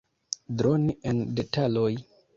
[0.61, 1.91] Droni en detaloj.